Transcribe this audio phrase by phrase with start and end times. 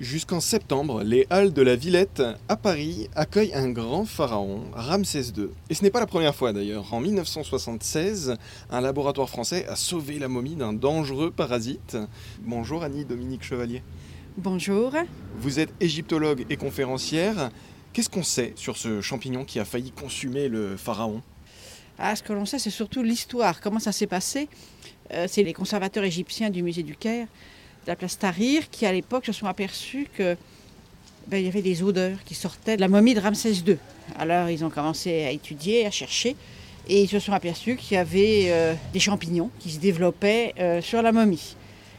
[0.00, 5.48] Jusqu'en septembre, les halles de la Villette à Paris accueillent un grand pharaon, Ramsès II.
[5.68, 6.94] Et ce n'est pas la première fois d'ailleurs.
[6.94, 8.36] En 1976,
[8.70, 11.98] un laboratoire français a sauvé la momie d'un dangereux parasite.
[12.40, 13.82] Bonjour Annie Dominique Chevalier.
[14.38, 14.94] Bonjour.
[15.38, 17.50] Vous êtes égyptologue et conférencière.
[17.92, 21.20] Qu'est-ce qu'on sait sur ce champignon qui a failli consumer le pharaon?
[21.98, 23.60] Ah, Ce que l'on sait, c'est surtout l'histoire.
[23.60, 24.48] Comment ça s'est passé?
[25.12, 27.26] Euh, C'est les conservateurs égyptiens du musée du Caire
[27.86, 30.36] la place Tahrir qui, à l'époque, se sont aperçus que
[31.26, 33.76] ben, y avait des odeurs qui sortaient de la momie de Ramsès II.
[34.18, 36.36] Alors, ils ont commencé à étudier, à chercher,
[36.88, 40.80] et ils se sont aperçus qu'il y avait euh, des champignons qui se développaient euh,
[40.80, 41.56] sur la momie,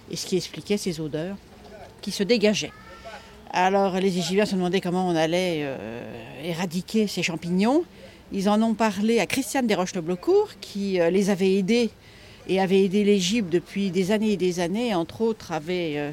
[0.09, 1.37] et ce qui expliquait ces odeurs
[2.01, 2.73] qui se dégageaient.
[3.51, 7.83] Alors, les Égyptiens se demandaient comment on allait euh, éradiquer ces champignons.
[8.31, 11.89] Ils en ont parlé à Christiane Desroches-le-Blocourt, qui les avait aidés
[12.51, 16.11] et avait aidé l'Égypte depuis des années et des années, entre autres avait euh,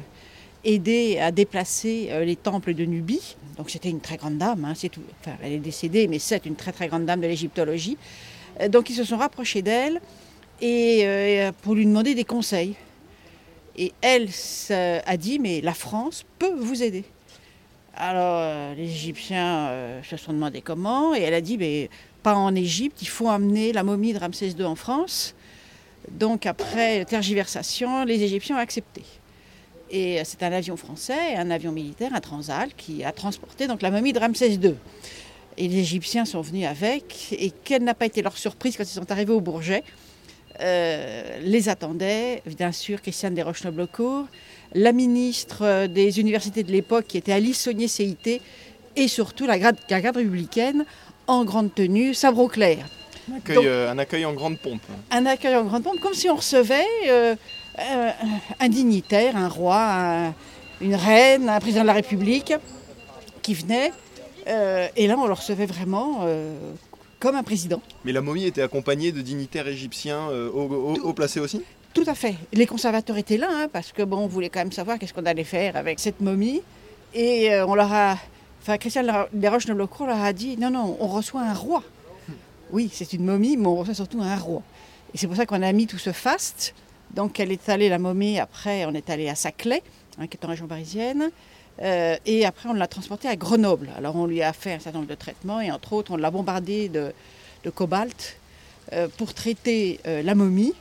[0.63, 3.35] aidé à déplacer euh, les temples de Nubie.
[3.57, 4.73] Donc c'était une très grande dame, hein,
[5.43, 7.97] elle est décédée, mais c'est une très très grande dame de l'égyptologie.
[8.61, 9.99] Euh, donc ils se sont rapprochés d'elle
[10.61, 11.05] et
[11.61, 12.75] pour lui demander des conseils.
[13.77, 14.27] Et elle
[14.69, 17.05] a dit, mais la France peut vous aider.
[17.95, 21.89] Alors les Égyptiens se sont demandé comment, et elle a dit, mais
[22.21, 25.33] pas en Égypte, il faut amener la momie de Ramsès II en France.
[26.11, 29.03] Donc après tergiversation, les Égyptiens ont accepté.
[29.91, 33.89] Et c'est un avion français, un avion militaire, un Transal, qui a transporté donc la
[33.89, 34.75] momie de Ramsès II.
[35.57, 38.87] Et les Égyptiens sont venus avec, et quelle n'a pas été leur surprise quand ils
[38.87, 39.83] sont arrivés au Bourget
[40.61, 44.27] euh, Les attendait, bien sûr, Christiane Desroches-Noblecourt,
[44.73, 48.41] la ministre des universités de l'époque, qui était Alice Saunier-CIT,
[48.95, 50.85] et surtout la garde, la républicaine,
[51.27, 52.85] en grande tenue, sabre au clair.
[53.49, 54.81] Euh, un accueil, en grande pompe.
[55.11, 57.35] Un accueil en grande pompe, comme si on recevait euh,
[57.79, 58.09] euh,
[58.59, 60.33] un dignitaire, un roi,
[60.81, 62.53] une reine, un président de la République
[63.41, 63.91] qui venait.
[64.95, 66.25] et là, on le recevait vraiment
[67.19, 67.81] comme un président.
[68.05, 71.61] Mais la momie était accompagnée de dignitaires égyptiens haut, placés aussi?
[71.93, 72.35] Tout à fait.
[72.53, 75.25] Les conservateurs étaient là, hein, parce que bon, on voulait quand même savoir qu'est-ce qu'on
[75.25, 76.61] allait faire avec cette momie.
[77.13, 78.17] Et on leur a.
[78.61, 79.03] Enfin, Christian
[79.33, 81.83] Desroches-Noblecourt leur a dit non, non, on reçoit un roi.
[82.71, 84.61] Oui, c'est une momie, mais on reçoit surtout un roi.
[85.13, 86.75] Et c'est pour ça qu'on a mis tout ce faste.
[87.13, 89.81] Donc elle est allée, la momie, après on est allé à Saclay,
[90.19, 91.31] hein, qui est en région parisienne.
[91.81, 93.89] Euh, et après on l'a transportée à Grenoble.
[93.97, 96.29] Alors on lui a fait un certain nombre de traitements et entre autres on l'a
[96.29, 97.13] bombardée de,
[97.73, 98.37] cobalt
[98.93, 100.73] euh, pour traiter euh, la momie,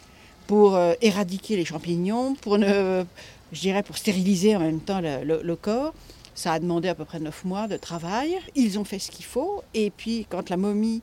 [0.47, 3.05] pour éradiquer les champignons, pour ne,
[3.53, 5.93] je dirais pour stériliser en même temps le, le corps.
[6.35, 8.39] Ça a demandé à peu près neuf mois de travail.
[8.55, 9.63] Ils ont fait ce qu'il faut.
[9.75, 11.03] Et puis quand la momie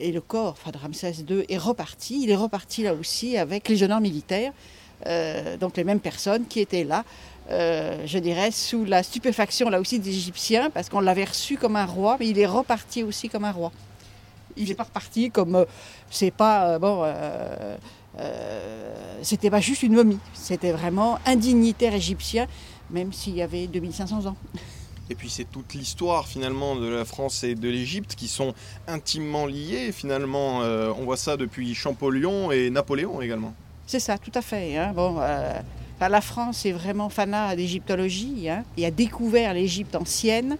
[0.00, 2.22] et le corps enfin, de Ramsès II est reparti.
[2.22, 4.52] Il est reparti là aussi avec les honneurs militaires,
[5.06, 7.04] euh, donc les mêmes personnes qui étaient là,
[7.50, 11.76] euh, je dirais, sous la stupéfaction là aussi des Égyptiens, parce qu'on l'avait reçu comme
[11.76, 13.72] un roi, mais il est reparti aussi comme un roi.
[14.56, 15.54] Il n'est pas reparti comme.
[15.54, 15.64] Euh,
[16.10, 16.78] c'est pas.
[19.22, 22.46] c'était pas juste une momie, c'était vraiment un dignitaire égyptien,
[22.90, 24.36] même s'il y avait 2500 ans.
[25.10, 28.54] Et puis c'est toute l'histoire finalement de la France et de l'Égypte qui sont
[28.86, 29.90] intimement liées.
[29.90, 33.52] Finalement, euh, on voit ça depuis Champollion et Napoléon également.
[33.88, 34.76] C'est ça, tout à fait.
[34.76, 34.92] Hein.
[34.94, 35.52] Bon, euh,
[36.00, 40.56] la France est vraiment fanat d'égyptologie hein, et a découvert l'Égypte ancienne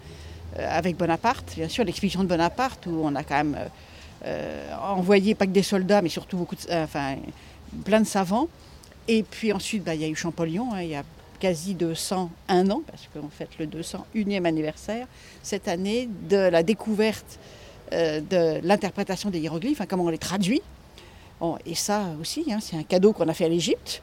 [0.59, 3.57] euh, avec Bonaparte, bien sûr, l'expédition de Bonaparte où on a quand même
[4.83, 7.17] envoyé pas que des soldats, mais surtout beaucoup enfin,
[7.85, 8.49] plein de savants.
[9.09, 11.03] Et puis ensuite, bah, il y a eu Champollion, hein,
[11.41, 15.09] quasi 201 ans, parce qu'on fête le 201e anniversaire
[15.43, 17.41] cette année de la découverte
[17.93, 20.63] euh, de l'interprétation des hiéroglyphes, hein, comment on les traduit.
[21.67, 24.03] et ça aussi, hein, c'est un cadeau qu'on a fait à l'Égypte.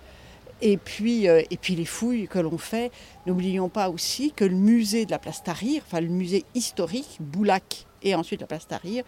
[0.60, 2.92] Et puis, euh, et puis les fouilles que l'on fait,
[3.28, 7.86] n'oublions pas aussi que le musée de la place Tahrir, enfin le musée historique, Boulac
[8.02, 9.04] et ensuite la place Tahrir,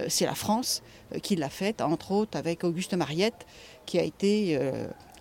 [0.00, 0.82] euh, c'est la France
[1.22, 3.46] qui l'a faite, entre autres avec Auguste Mariette,
[3.84, 4.58] qui a été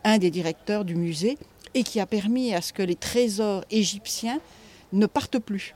[0.03, 1.37] un des directeurs du musée
[1.73, 4.39] et qui a permis à ce que les trésors égyptiens
[4.93, 5.73] ne partent plus.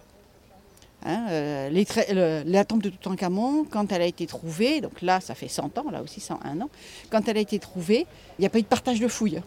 [1.05, 5.47] Hein, euh, la tombe de Toutankhamon, quand elle a été trouvée, donc là ça fait
[5.47, 6.69] 100 ans, là aussi 101 ans,
[7.11, 8.07] quand elle a été trouvée,
[8.39, 9.41] il n'y a pas eu de partage de fouilles.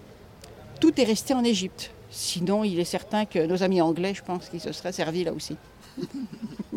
[0.80, 1.90] Tout est resté en Égypte.
[2.10, 5.32] Sinon, il est certain que nos amis anglais, je pense qu'ils se seraient servis là
[5.32, 5.56] aussi.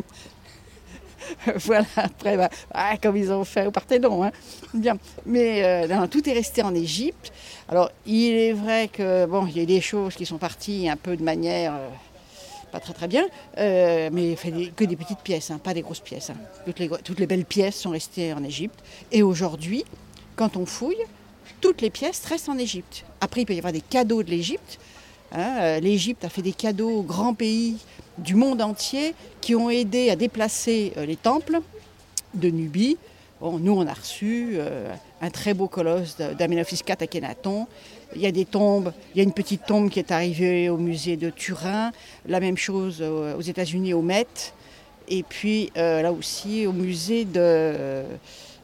[1.55, 4.23] voilà, après, bah, ah, comme ils ont fait au Parthénon.
[4.23, 4.31] Hein.
[4.73, 4.97] Bien.
[5.25, 7.31] Mais euh, tout est resté en Égypte.
[7.67, 10.97] Alors, il est vrai que, bon, il y a des choses qui sont parties un
[10.97, 11.89] peu de manière euh,
[12.71, 13.25] pas très très bien,
[13.57, 14.35] euh, mais
[14.75, 16.29] que des petites pièces, hein, pas des grosses pièces.
[16.29, 16.37] Hein.
[16.65, 18.79] Toutes, les, toutes les belles pièces sont restées en Égypte.
[19.11, 19.83] Et aujourd'hui,
[20.35, 21.03] quand on fouille,
[21.59, 23.05] toutes les pièces restent en Égypte.
[23.19, 24.79] Après, il peut y avoir des cadeaux de l'Égypte.
[25.33, 27.77] L'Égypte a fait des cadeaux aux grands pays
[28.21, 31.59] du monde entier qui ont aidé à déplacer les temples
[32.33, 32.97] de Nubie.
[33.39, 34.57] Bon, nous, on a reçu
[35.21, 37.67] un très beau colosse d'Amenophis IV à Kenaton.
[38.15, 40.77] Il y a des tombes, il y a une petite tombe qui est arrivée au
[40.77, 41.91] musée de Turin,
[42.27, 44.27] la même chose aux États-Unis, au Met,
[45.07, 48.05] et puis là aussi au musée de.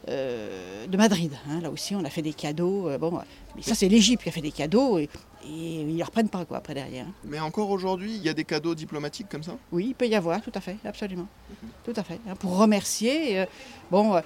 [0.08, 1.32] Euh, de Madrid.
[1.48, 1.60] Hein.
[1.60, 2.88] Là aussi, on a fait des cadeaux.
[2.88, 3.18] Euh, bon,
[3.54, 4.98] mais ça, c'est l'Égypte qui a fait des cadeaux
[5.44, 7.06] ils ne reprennent pas quoi après derrière.
[7.06, 7.14] Hein.
[7.24, 9.56] Mais encore aujourd'hui, il y a des cadeaux diplomatiques comme ça?
[9.72, 11.26] Oui, il peut y avoir, tout à fait, absolument.
[11.84, 12.20] Tout à fait.
[12.28, 12.34] Hein.
[12.36, 13.46] Pour remercier, euh,
[13.90, 14.20] bon,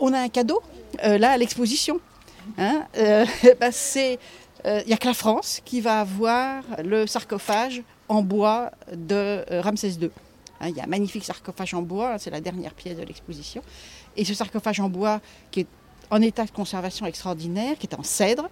[0.00, 0.62] on a un cadeau
[1.02, 2.00] là à l'exposition.
[2.58, 4.18] Bah, c'est
[4.64, 9.90] il n'y a que la France qui va avoir le sarcophage en bois de Ramsès
[10.00, 10.10] II.
[10.62, 13.62] il y a un magnifique sarcophage en bois, c'est la dernière pièce de l'exposition.
[14.16, 15.20] Et ce sarcophage en bois
[15.50, 15.66] qui est
[16.10, 18.48] en état de conservation extraordinaire, qui est en cèdre,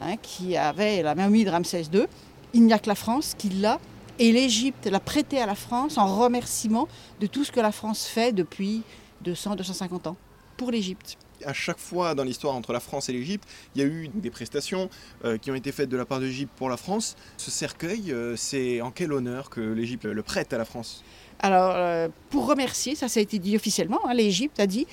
[0.00, 2.06] hein, qui avait la mamie de Ramsès II,
[2.54, 3.78] il n'y a que la France qui l'a.
[4.18, 6.88] Et l'Égypte l'a prêté à la France en remerciement
[7.20, 8.82] de tout ce que la France fait depuis
[9.24, 10.16] 200-250 ans
[10.58, 13.88] pour l'Égypte à chaque fois dans l'histoire entre la France et l'Égypte, il y a
[13.88, 14.90] eu des prestations
[15.24, 17.16] euh, qui ont été faites de la part de l'Égypte pour la France.
[17.36, 21.04] Ce cercueil, euh, c'est en quel honneur que l'Égypte le prête à la France?
[21.42, 24.86] Alors, euh, pour remercier, ça, ça a été dit officiellement, hein, l'Égypte a dit,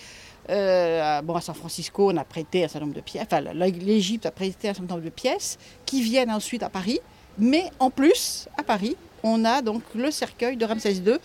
[0.50, 4.26] euh, bon, à San Francisco, on a prêté un certain nombre de pièces, enfin, l'Égypte
[4.26, 7.00] a prêté un certain nombre de pièces qui viennent ensuite à Paris,
[7.38, 11.18] mais en plus, à Paris, on a donc le cercueil de Ramsès II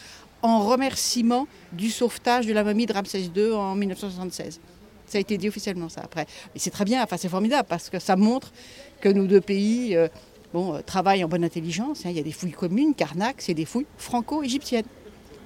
[0.43, 4.61] en remerciement du sauvetage de la momie de Ramsès II en 1976.
[5.07, 6.27] Ça a été dit officiellement, ça, après.
[6.55, 8.53] Et c'est très bien, enfin, c'est formidable, parce que ça montre
[9.01, 9.97] que nos deux pays...
[9.97, 10.09] Euh,
[10.53, 12.05] bon, travaillent en bonne intelligence.
[12.05, 12.11] Hein.
[12.11, 12.95] Il y a des fouilles communes.
[12.95, 14.85] Karnak, c'est des fouilles franco-égyptiennes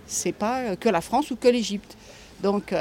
[0.06, 1.96] c'est pas que la France ou que l'Égypte.
[2.42, 2.72] Donc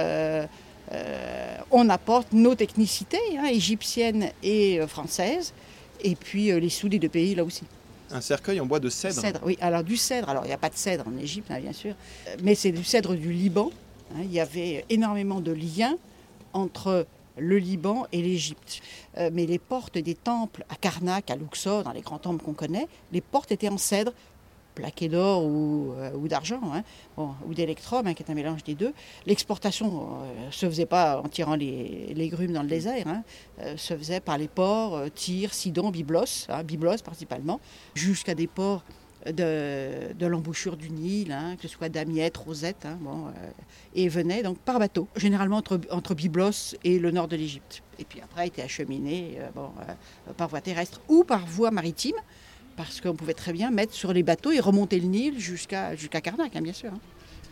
[0.91, 5.53] euh, euh, on apporte nos technicités hein, égyptiennes et euh, françaises,
[6.01, 7.63] et puis les sous des deux pays là aussi.
[8.11, 9.19] Un cercueil en bois de cèdre.
[9.19, 10.29] cèdre oui, alors du cèdre.
[10.29, 11.95] Alors il n'y a pas de cèdre en Égypte, hein, bien sûr,
[12.43, 13.71] mais c'est du cèdre du Liban.
[14.13, 14.21] Hein.
[14.23, 15.97] il y avait énormément de liens
[16.53, 17.07] entre
[17.37, 18.81] le Liban et l'Égypte.
[19.33, 22.87] mais les portes des temples à Karnak, à Luxor, dans les grands temples qu'on connaît,
[23.11, 24.13] les portes étaient en cèdre
[24.75, 26.83] plaqué d'or ou, euh, d'argent, hein.
[27.17, 28.93] ou d'électrum, hein, qui est un mélange des deux.
[29.25, 33.23] L'exportation euh, se faisait pas en tirant les, les grumes dans le désert, hein.
[33.61, 37.59] euh, se faisait par les ports Tyr, Sidon, Byblos, Byblos principalement,
[37.95, 38.83] jusqu'à des ports
[39.25, 43.25] de, l'embouchure du Nil, que ce soit Damiette, Rosette, bon,
[43.95, 47.81] et venait donc par bateau, généralement entre, entre Byblos et le nord de l'Égypte.
[47.97, 49.71] Et puis après, été acheminé bon,
[50.37, 52.17] par voie terrestre ou par voie maritime
[52.75, 56.21] parce qu'on pouvait très bien mettre sur les bateaux et remonter le Nil jusqu'à jusqu'à
[56.21, 56.91] Karnak, hein, bien sûr.
[56.93, 56.99] Hein.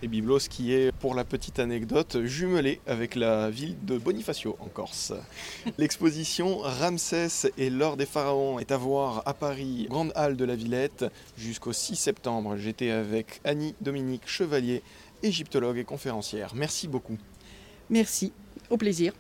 [0.04, 4.66] Et Byblos qui est, pour la petite anecdote, jumelé avec la ville de Bonifacio en
[4.66, 5.14] Corse.
[5.78, 10.58] L'exposition Ramsès et l'or des pharaons est à voir à Paris, Grande Halle de la
[10.58, 11.06] Villette,
[11.38, 12.58] jusqu'au 6 septembre.
[12.58, 14.84] J'étais avec Annie Dominique Chevalier,
[15.24, 16.52] égyptologue et conférencière.
[16.54, 17.18] Merci beaucoup.
[17.90, 18.34] Merci,
[18.70, 19.14] au plaisir.